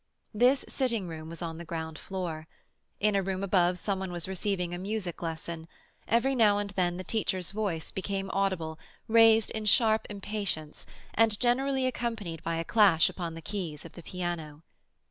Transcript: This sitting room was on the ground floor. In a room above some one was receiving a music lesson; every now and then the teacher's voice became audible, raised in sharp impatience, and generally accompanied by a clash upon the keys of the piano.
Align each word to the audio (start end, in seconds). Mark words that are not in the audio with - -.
This 0.33 0.65
sitting 0.67 1.07
room 1.07 1.29
was 1.29 1.43
on 1.43 1.59
the 1.59 1.63
ground 1.63 1.99
floor. 1.99 2.47
In 2.99 3.15
a 3.15 3.21
room 3.21 3.43
above 3.43 3.77
some 3.77 3.99
one 3.99 4.11
was 4.11 4.27
receiving 4.27 4.73
a 4.73 4.79
music 4.79 5.21
lesson; 5.21 5.67
every 6.07 6.33
now 6.33 6.57
and 6.57 6.71
then 6.71 6.97
the 6.97 7.03
teacher's 7.03 7.51
voice 7.51 7.91
became 7.91 8.31
audible, 8.33 8.79
raised 9.07 9.51
in 9.51 9.65
sharp 9.65 10.07
impatience, 10.09 10.87
and 11.13 11.39
generally 11.39 11.85
accompanied 11.85 12.41
by 12.41 12.55
a 12.55 12.63
clash 12.65 13.09
upon 13.09 13.35
the 13.35 13.43
keys 13.43 13.85
of 13.85 13.93
the 13.93 14.01
piano. 14.01 14.63